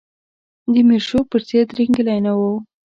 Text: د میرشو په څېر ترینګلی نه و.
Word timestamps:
د 0.73 0.75
میرشو 0.87 1.19
په 1.31 1.37
څېر 1.47 1.63
ترینګلی 1.71 2.17
نه 2.25 2.33
و. 2.37 2.41